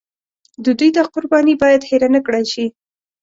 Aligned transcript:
د 0.65 0.67
دوی 0.79 0.89
دا 0.97 1.03
قرباني 1.13 1.53
باید 1.61 1.81
هېره 1.89 2.09
نکړای 2.15 2.45
شي. 2.51 2.65